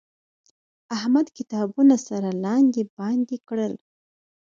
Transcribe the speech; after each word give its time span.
احمد 0.97 1.27
کتابونه 1.37 1.95
سره 2.07 2.29
لاندې 2.43 2.81
باندې 2.97 3.35
کړل. 3.47 3.73